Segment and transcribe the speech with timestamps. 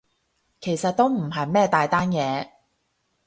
[0.59, 2.49] 其實都唔係咩大單嘢